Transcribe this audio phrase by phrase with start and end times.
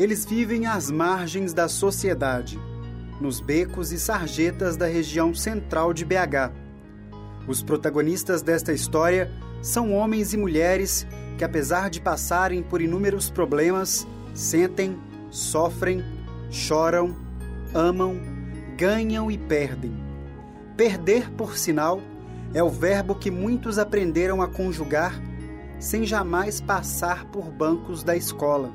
[0.00, 2.58] Eles vivem às margens da sociedade,
[3.20, 6.54] nos becos e sarjetas da região central de BH.
[7.46, 9.30] Os protagonistas desta história
[9.60, 14.98] são homens e mulheres que, apesar de passarem por inúmeros problemas, sentem,
[15.28, 16.02] sofrem,
[16.48, 17.14] choram,
[17.74, 18.18] amam,
[18.78, 19.92] ganham e perdem.
[20.78, 22.00] Perder, por sinal,
[22.54, 25.12] é o verbo que muitos aprenderam a conjugar
[25.78, 28.72] sem jamais passar por bancos da escola.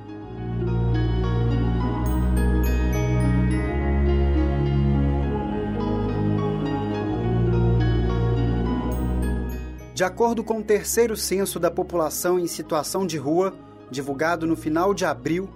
[9.95, 13.57] De acordo com o terceiro censo da população em situação de rua,
[13.89, 15.49] divulgado no final de abril,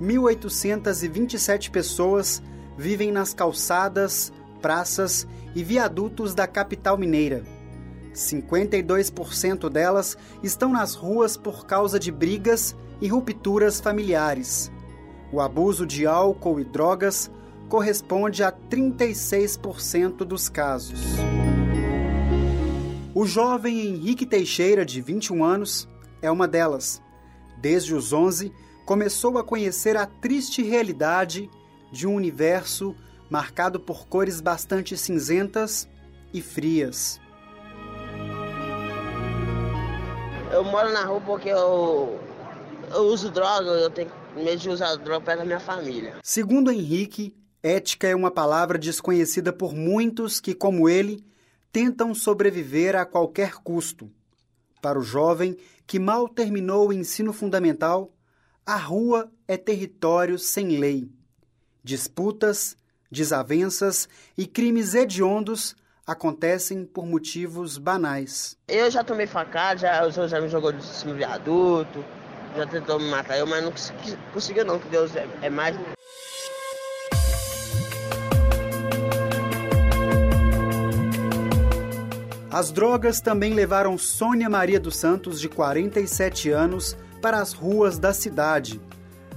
[0.00, 2.40] 1.827 pessoas
[2.78, 4.32] vivem nas calçadas,
[4.62, 7.42] praças e viadutos da capital mineira.
[8.14, 14.70] 52% delas estão nas ruas por causa de brigas e rupturas familiares.
[15.32, 17.28] O abuso de álcool e drogas
[17.68, 21.00] corresponde a 36% dos casos.
[23.12, 25.88] O jovem Henrique Teixeira, de 21 anos,
[26.22, 27.02] é uma delas.
[27.58, 28.52] Desde os 11,
[28.86, 31.50] começou a conhecer a triste realidade
[31.90, 32.94] de um universo
[33.28, 35.88] marcado por cores bastante cinzentas
[36.32, 37.20] e frias.
[40.52, 42.16] Eu moro na rua porque eu,
[42.92, 46.14] eu uso droga, eu tenho medo de usar droga perto da minha família.
[46.22, 51.28] Segundo Henrique, ética é uma palavra desconhecida por muitos que, como ele,
[51.72, 54.10] tentam sobreviver a qualquer custo.
[54.80, 58.12] Para o jovem que mal terminou o ensino fundamental,
[58.64, 61.10] a rua é território sem lei.
[61.82, 62.76] Disputas,
[63.10, 65.74] desavenças e crimes hediondos
[66.06, 68.56] acontecem por motivos banais.
[68.68, 72.04] Eu já tomei facada, já, o senhor já me jogou de cima de adulto,
[72.56, 73.72] já tentou me matar eu, mas não
[74.32, 75.76] conseguiu não, que Deus é, é mais.
[82.52, 88.12] As drogas também levaram Sônia Maria dos Santos, de 47 anos, para as ruas da
[88.12, 88.80] cidade.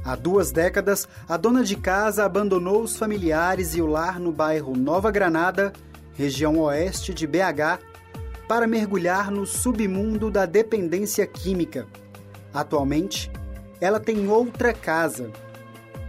[0.04, 4.76] Há duas décadas, a dona de casa abandonou os familiares e o lar no bairro
[4.76, 5.72] Nova Granada,
[6.16, 7.80] região oeste de BH,
[8.48, 11.86] para mergulhar no submundo da dependência química.
[12.52, 13.32] Atualmente,
[13.80, 15.30] ela tem outra casa,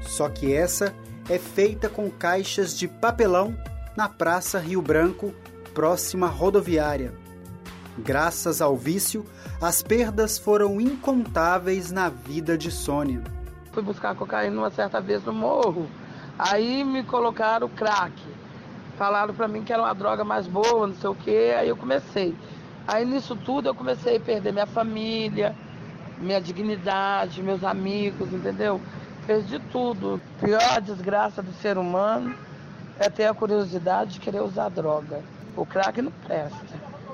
[0.01, 0.95] só que essa
[1.29, 3.55] é feita com caixas de papelão
[3.95, 5.35] na Praça Rio Branco,
[5.75, 7.13] próxima rodoviária.
[7.99, 9.27] Graças ao vício,
[9.61, 13.23] as perdas foram incontáveis na vida de Sônia.
[13.73, 15.89] Fui buscar cocaína uma certa vez no morro.
[16.39, 18.13] Aí me colocaram crack.
[18.97, 21.55] Falaram para mim que era uma droga mais boa, não sei o quê.
[21.59, 22.37] Aí eu comecei.
[22.87, 25.57] Aí nisso tudo eu comecei a perder minha família,
[26.19, 28.81] minha dignidade, meus amigos, entendeu?
[29.27, 30.21] Perdi tudo.
[30.41, 32.35] Pior desgraça do ser humano
[32.99, 35.34] é ter a curiosidade de querer usar droga.
[35.57, 36.59] O crack não presta.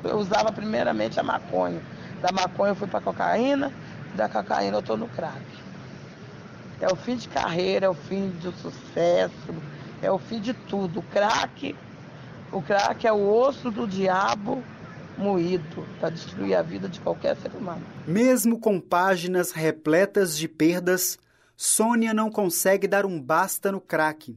[0.04, 1.80] Eu usava primeiramente a maconha.
[2.20, 3.72] Da maconha eu fui para cocaína,
[4.14, 5.44] da cocaína eu tô no crack.
[6.80, 9.54] É o fim de carreira, é o fim do sucesso,
[10.02, 11.00] é o fim de tudo.
[11.00, 11.76] O crack,
[12.50, 14.62] o crack é o osso do diabo
[15.18, 17.82] moído para destruir a vida de qualquer ser humano.
[18.06, 21.18] Mesmo com páginas repletas de perdas,
[21.56, 24.36] Sônia não consegue dar um basta no crack.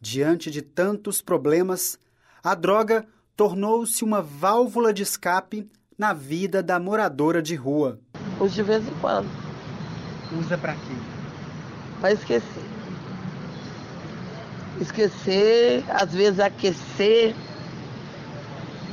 [0.00, 1.98] Diante de tantos problemas,
[2.42, 3.06] a droga
[3.40, 7.98] tornou-se uma válvula de escape na vida da moradora de rua.
[8.38, 9.30] Uso de vez em quando.
[10.38, 10.94] Usa para quê?
[12.02, 12.62] Para esquecer.
[14.78, 17.34] Esquecer, às vezes aquecer,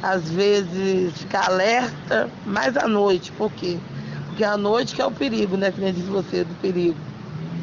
[0.02, 3.34] às vezes ficar alerta, mais à noite.
[3.34, 3.78] Por quê?
[4.28, 5.74] Porque a noite que é o perigo, né?
[5.74, 6.96] Que nem diz você, do perigo.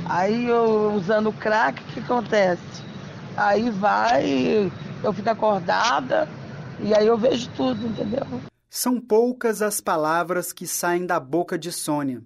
[0.05, 2.61] Aí eu usando crack, o que acontece?
[3.39, 4.71] Aí vai,
[5.03, 6.29] eu fico acordada,
[6.81, 8.25] e aí eu vejo tudo, entendeu?
[8.69, 12.23] São poucas as palavras que saem da boca de Sônia,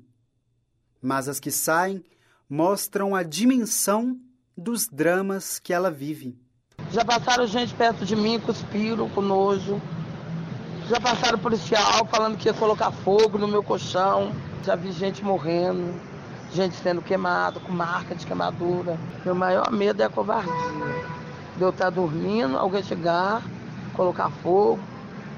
[1.03, 2.03] mas as que saem
[2.49, 4.19] mostram a dimensão
[4.57, 6.37] dos dramas que ela vive.
[6.91, 9.81] Já passaram gente perto de mim, cuspiram com nojo.
[10.89, 14.33] Já passaram policial falando que ia colocar fogo no meu colchão.
[14.65, 15.95] Já vi gente morrendo,
[16.55, 18.99] gente sendo queimada, com marca de queimadura.
[19.25, 20.55] Meu maior medo é a covardia.
[21.57, 23.43] De eu estar dormindo, alguém chegar,
[23.99, 24.79] colocar fogo,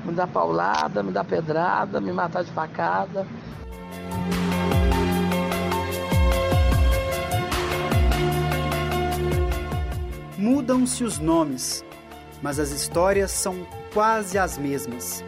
[0.05, 3.27] me dar paulada, me dar pedrada, me matar de facada.
[10.37, 11.83] Mudam-se os nomes,
[12.43, 15.25] mas as histórias são quase as mesmas.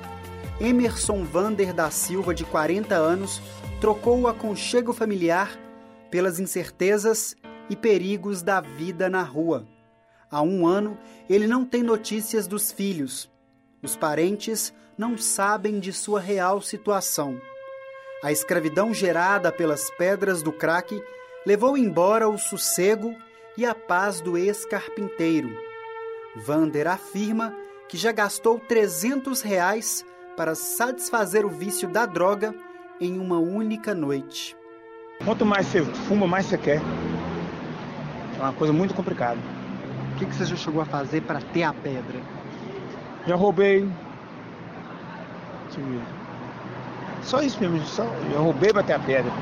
[0.61, 3.40] Emerson Vander da Silva, de 40 anos,
[3.81, 5.58] trocou o aconchego familiar
[6.11, 7.34] pelas incertezas
[7.70, 9.67] e perigos da vida na rua.
[10.32, 10.96] Há um ano,
[11.29, 13.31] ele não tem notícias dos filhos.
[13.82, 17.38] Os parentes não sabem de sua real situação.
[18.25, 21.02] A escravidão gerada pelas pedras do crack
[21.44, 23.14] levou embora o sossego
[23.58, 25.50] e a paz do ex-carpinteiro.
[26.34, 27.55] Vander afirma
[27.87, 30.02] que já gastou 300 reais
[30.34, 32.55] para satisfazer o vício da droga
[32.99, 34.56] em uma única noite.
[35.23, 36.81] Quanto mais você fuma, mais você quer.
[38.38, 39.38] É uma coisa muito complicada.
[40.23, 42.21] O que, você já chegou a fazer para ter a pedra?
[43.27, 43.89] Já roubei.
[47.23, 49.33] Só isso mesmo, só, já roubei para ter a pedra.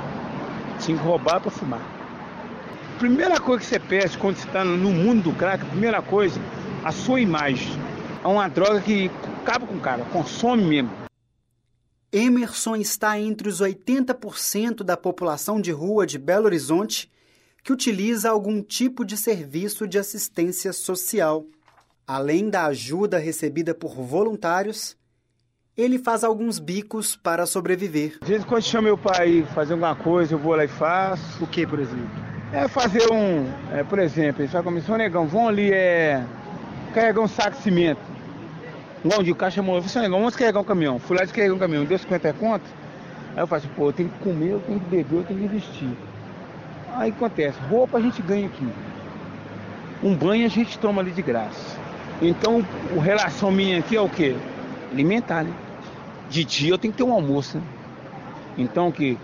[0.79, 1.82] Tinha que roubar para fumar.
[2.99, 6.41] Primeira coisa que você perde quando você está no mundo do crack, primeira coisa,
[6.83, 7.79] a sua imagem.
[8.25, 9.11] É uma droga que
[9.43, 10.91] acaba com o cara, consome mesmo.
[12.11, 17.11] Emerson está entre os 80% da população de rua de Belo Horizonte
[17.62, 21.45] que utiliza algum tipo de serviço de assistência social.
[22.07, 24.97] Além da ajuda recebida por voluntários,
[25.77, 28.19] ele faz alguns bicos para sobreviver.
[28.21, 31.43] Às vezes, quando chama meu pai fazer alguma coisa, eu vou lá e faço.
[31.43, 32.11] O que, por exemplo?
[32.53, 36.25] É fazer um, é, por exemplo, ele fala comigo, negão, vão ali é,
[36.93, 38.01] carregar um saco de cimento.
[39.05, 40.99] Um de caixa chamou, eu falei, negão, vamos carregar um caminhão.
[40.99, 42.65] Fui lá descarregar um caminhão, deu 50 conto.
[43.37, 45.45] Aí eu faço, pô, eu tenho que comer, eu tenho que beber, eu tenho que
[45.45, 45.89] investir.
[46.94, 48.66] Aí acontece, roupa a gente ganha aqui.
[50.02, 51.78] Um banho a gente toma ali de graça.
[52.22, 52.64] Então,
[52.94, 54.37] o relação minha aqui é o quê?
[54.92, 55.54] Alimentar, né?
[56.28, 57.64] De dia eu tenho que ter um almoço, né?
[58.58, 59.19] Então, que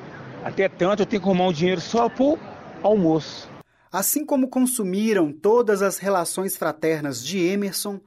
[0.45, 2.39] até tanto eu tenho que arrumar um dinheiro só pro
[2.83, 3.49] almoço.
[3.93, 8.01] Assim como consumiram todas as relações fraternas de Emerson,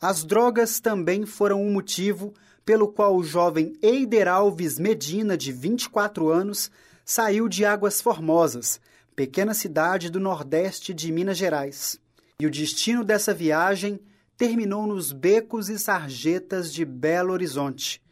[0.00, 2.34] as drogas também foram um motivo
[2.64, 6.70] pelo qual o jovem Eider Alves Medina, de 24 anos,
[7.04, 8.80] saiu de Águas Formosas,
[9.16, 11.98] pequena cidade do nordeste de Minas Gerais.
[12.38, 13.98] E o destino dessa viagem
[14.36, 18.02] terminou nos becos e sarjetas de Belo Horizonte.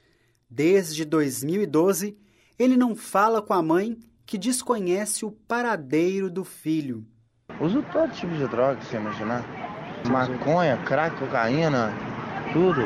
[0.48, 2.16] Desde 2012,
[2.58, 7.04] ele não fala com a mãe que desconhece o paradeiro do filho.
[7.60, 9.44] Uso todo tipo de droga, você imaginar.
[10.08, 11.92] Maconha, crack, cocaína,
[12.54, 12.80] tudo.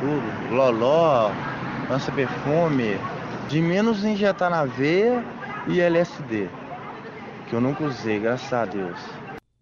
[0.00, 0.54] Tudo.
[0.54, 1.30] Loló,
[1.88, 2.98] lança perfume.
[3.48, 5.24] De menos injetar na veia
[5.68, 6.48] e LSD.
[7.54, 8.98] Que eu nunca usei, graças a Deus.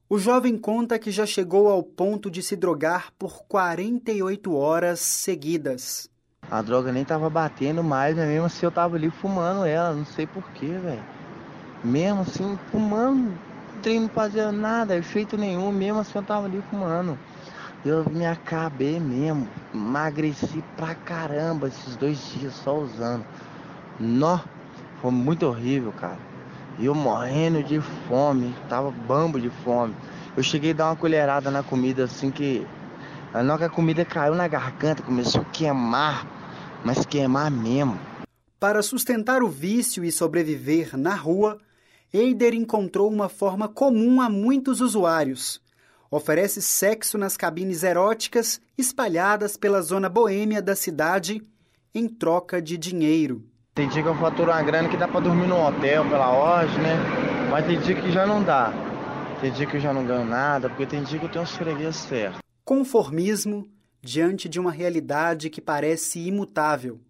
[0.09, 6.09] O jovem conta que já chegou ao ponto de se drogar por 48 horas seguidas.
[6.51, 10.07] A droga nem tava batendo mais, mas mesmo assim eu tava ali fumando ela, não
[10.07, 11.03] sei porquê, velho.
[11.85, 13.39] Mesmo assim, fumando,
[13.83, 17.19] treino não fazia nada, efeito nenhum, mesmo assim eu tava ali fumando.
[17.85, 23.27] Eu me acabei mesmo, emagreci pra caramba esses dois dias só usando.
[24.01, 24.41] Nó,
[25.03, 26.32] foi muito horrível, cara.
[26.79, 29.95] E eu morrendo de fome, tava bambo de fome.
[30.37, 32.67] Eu cheguei a dar uma colherada na comida assim que.
[33.33, 36.27] Na que a comida caiu na garganta, começou a queimar
[36.85, 37.99] mas queimar mesmo.
[38.59, 41.59] Para sustentar o vício e sobreviver na rua,
[42.13, 45.61] Eider encontrou uma forma comum a muitos usuários.
[46.11, 51.43] Oferece sexo nas cabines eróticas espalhadas pela zona boêmia da cidade
[51.95, 53.43] em troca de dinheiro.
[53.75, 56.79] Tem dia que eu faturo uma grana que dá para dormir no hotel pela hoje,
[56.79, 56.95] né?
[57.51, 58.71] Mas tem dia que já não dá.
[59.41, 61.57] Tem dia que eu já não ganho nada, porque tem dia que eu tenho uns
[61.57, 62.41] freguês certos.
[62.67, 63.67] Conformismo,
[64.03, 67.01] diante de uma realidade que parece imutável.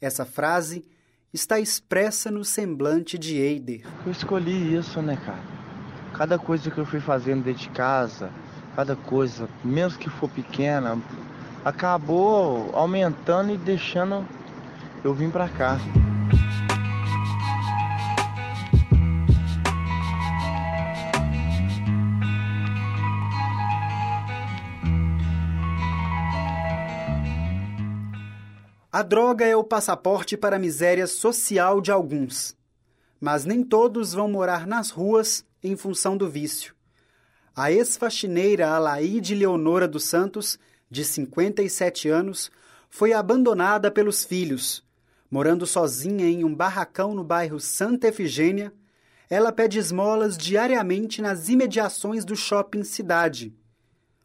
[0.00, 0.84] Essa frase
[1.32, 3.82] está expressa no semblante de Eider.
[4.04, 5.44] Eu escolhi isso, né, cara?
[6.12, 8.32] Cada coisa que eu fui fazendo dentro de casa,
[8.74, 11.00] cada coisa, mesmo que for pequena,
[11.64, 14.26] acabou aumentando e deixando
[15.04, 15.78] eu vir para cá.
[28.90, 32.56] A droga é o passaporte para a miséria social de alguns.
[33.20, 36.74] Mas nem todos vão morar nas ruas em função do vício.
[37.54, 40.58] A ex-faxineira Alaide Leonora dos Santos,
[40.90, 42.50] de 57 anos,
[42.88, 44.84] foi abandonada pelos filhos.
[45.34, 48.72] Morando sozinha em um barracão no bairro Santa Efigênia,
[49.28, 53.52] ela pede esmolas diariamente nas imediações do shopping Cidade.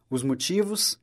[0.08, 1.00] Os motivos?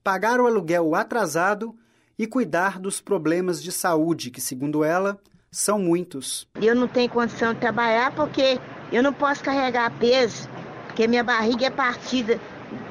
[0.00, 1.74] Pagar o aluguel atrasado
[2.16, 5.18] e cuidar dos problemas de saúde, que, segundo ela,
[5.50, 6.46] são muitos.
[6.62, 8.60] Eu não tenho condição de trabalhar porque
[8.92, 10.48] eu não posso carregar peso,
[10.86, 12.38] porque minha barriga é partida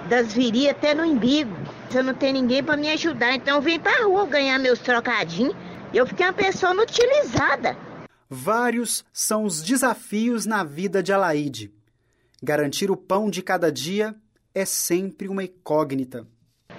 [0.10, 1.55] das virias até no embigo.
[1.96, 5.71] Eu não tenho ninguém para me ajudar, então eu vim para rua ganhar meus trocadinhos.
[5.93, 7.77] Eu fiquei uma pessoa inutilizada.
[8.29, 11.69] Vários são os desafios na vida de Alaide.
[12.41, 14.15] Garantir o pão de cada dia
[14.55, 16.25] é sempre uma incógnita.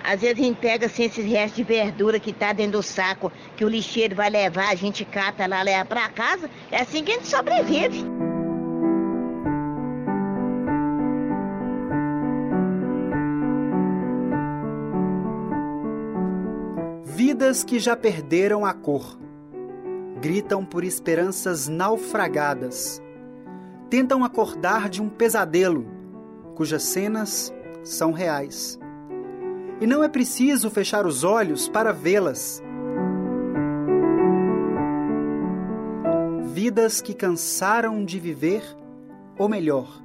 [0.03, 3.31] Às vezes a gente pega assim, esses restos de verdura que tá dentro do saco,
[3.57, 6.51] que o lixeiro vai levar, a gente cata lá, leva para casa.
[6.71, 8.22] É assim que a gente sobrevive.
[17.33, 19.19] Vidas que já perderam a cor.
[20.21, 23.03] Gritam por esperanças naufragadas.
[23.89, 25.87] Tentam acordar de um pesadelo,
[26.55, 27.51] cujas cenas
[27.83, 28.79] são reais
[29.81, 32.63] e não é preciso fechar os olhos para vê-las.
[36.53, 38.63] Vidas que cansaram de viver,
[39.39, 40.03] ou melhor,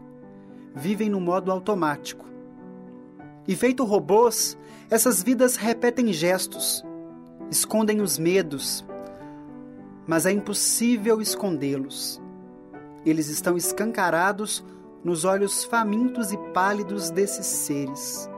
[0.74, 2.26] vivem no modo automático.
[3.46, 4.58] E feito robôs,
[4.90, 6.87] essas vidas repetem gestos,
[7.50, 8.86] escondem os medos,
[10.06, 12.22] mas é impossível escondê-los.
[13.06, 14.64] Eles estão escancarados
[15.04, 18.30] nos olhos famintos e pálidos desses seres.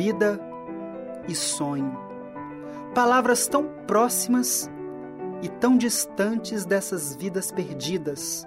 [0.00, 0.40] vida
[1.28, 1.96] e sonho.
[2.94, 4.68] Palavras tão próximas
[5.42, 8.46] e tão distantes dessas vidas perdidas,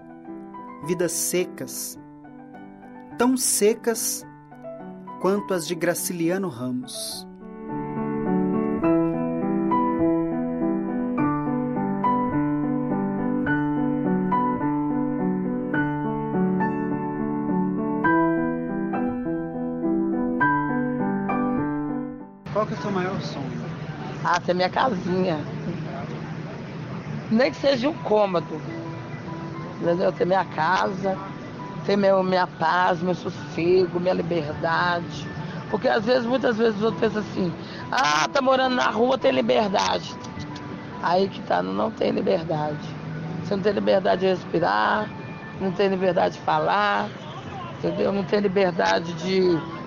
[0.85, 1.97] vidas secas,
[3.17, 4.25] tão secas
[5.21, 7.27] quanto as de Graciliano Ramos.
[22.51, 23.63] Qual que é o seu maior sonho?
[24.23, 25.39] Ah, ter minha casinha.
[27.31, 28.61] Nem que seja um cômodo.
[29.81, 30.11] Entendeu?
[30.11, 31.17] Ter minha casa,
[31.85, 35.27] ter meu, minha paz, meu sossego, minha liberdade.
[35.69, 37.51] Porque às vezes, muitas vezes eu penso assim,
[37.91, 40.15] ah, tá morando na rua, tem liberdade.
[41.01, 42.77] Aí que tá, não tem liberdade.
[43.43, 45.09] Você não tem liberdade de respirar,
[45.59, 47.09] não tem liberdade de falar,
[47.77, 48.11] entendeu?
[48.11, 49.41] Não tem liberdade de,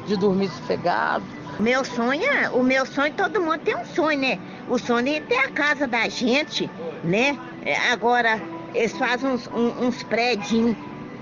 [0.07, 1.25] de dormir sossegado.
[1.59, 4.39] Meu sonho, é, o meu sonho, todo mundo tem um sonho, né?
[4.69, 6.71] O sonho é ter a casa da gente,
[7.03, 7.39] né?
[7.63, 8.43] É, agora,
[8.75, 10.77] eles fazem uns, uns prédios,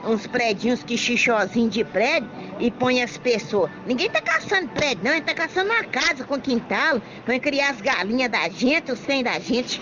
[0.07, 3.71] uns prédios que xixozinho de prédio e põe as pessoas.
[3.87, 7.81] Ninguém tá caçando prédio, não, ele tá caçando uma casa com quintal, pra criar as
[7.81, 9.81] galinhas da gente, os trem da gente.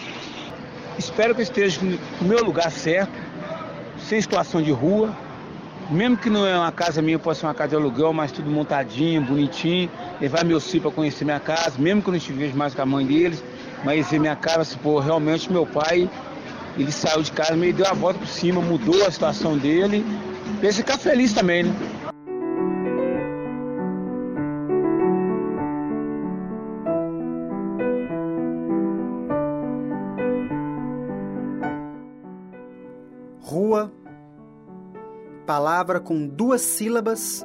[0.98, 3.12] Espero que eu esteja no meu lugar certo,
[3.98, 5.16] sem situação de rua,
[5.90, 8.50] mesmo que não é uma casa minha, pode ser uma casa de aluguel, mas tudo
[8.50, 9.90] montadinho, bonitinho.
[10.20, 12.86] Levar meu filho para conhecer minha casa, mesmo que eu não estivesse mais com a
[12.86, 13.42] mãe deles,
[13.84, 16.08] mas minha casa, se pô, realmente meu pai,
[16.76, 20.04] ele saiu de casa, meio deu a volta por cima, mudou a situação dele.
[20.62, 21.72] Ele ficar feliz também, né?
[33.40, 33.92] Rua
[35.44, 37.44] palavra com duas sílabas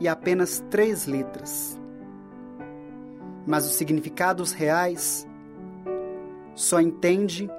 [0.00, 1.78] e apenas três letras.
[3.46, 5.26] Mas os significados reais
[6.54, 7.50] só entende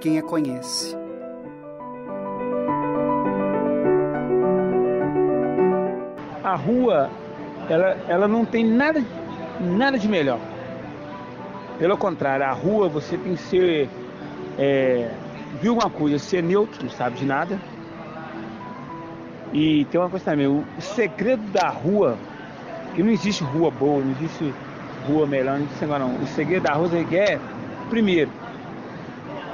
[0.00, 0.96] quem a conhece.
[6.42, 7.10] A rua,
[7.68, 9.04] ela, ela não tem nada,
[9.60, 10.40] nada de melhor.
[11.78, 13.88] Pelo contrário, a rua você tem que ser,
[14.58, 15.10] é,
[15.60, 17.58] viu uma coisa, ser neutro, não sabe de nada
[19.52, 22.18] e tem uma coisa também, o segredo da rua,
[22.94, 24.52] que não existe rua boa, não existe
[25.06, 26.16] rua melhor, não existe agora não.
[26.16, 27.38] O segredo da rua é,
[27.88, 28.30] primeiro,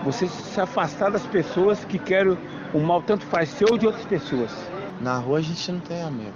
[0.04, 2.37] você se afastar das pessoas que querem
[2.75, 4.52] o mal tanto faz seu ou de outras pessoas.
[5.00, 6.34] Na rua a gente não tem amigo.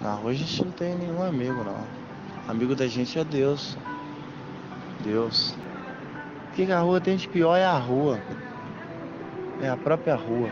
[0.00, 1.84] Na rua a gente não tem nenhum amigo não.
[2.46, 3.76] Amigo da gente é Deus.
[5.02, 5.54] Deus.
[6.48, 8.20] O que a rua tem de pior é a rua.
[9.62, 10.50] É a própria rua.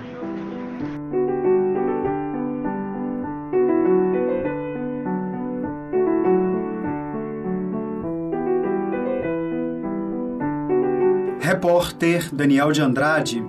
[11.48, 13.42] Repórter Daniel de Andrade